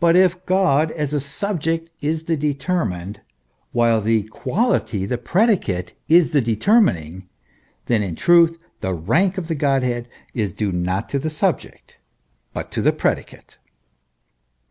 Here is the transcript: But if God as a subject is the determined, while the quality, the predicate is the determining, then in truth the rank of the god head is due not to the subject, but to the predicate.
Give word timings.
But 0.00 0.16
if 0.16 0.46
God 0.46 0.90
as 0.90 1.12
a 1.12 1.20
subject 1.20 1.90
is 2.00 2.22
the 2.24 2.34
determined, 2.34 3.20
while 3.70 4.00
the 4.00 4.22
quality, 4.22 5.04
the 5.04 5.18
predicate 5.18 5.92
is 6.08 6.32
the 6.32 6.40
determining, 6.40 7.28
then 7.88 8.02
in 8.02 8.16
truth 8.16 8.64
the 8.80 8.94
rank 8.94 9.36
of 9.36 9.48
the 9.48 9.54
god 9.54 9.82
head 9.82 10.08
is 10.32 10.54
due 10.54 10.72
not 10.72 11.10
to 11.10 11.18
the 11.18 11.28
subject, 11.28 11.98
but 12.54 12.72
to 12.72 12.80
the 12.80 12.90
predicate. 12.94 13.58